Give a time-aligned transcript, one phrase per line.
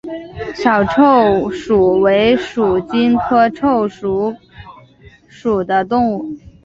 [0.55, 1.03] 小臭
[1.51, 4.35] 鼩为鼩鼱科臭鼩
[5.29, 6.35] 属的动物。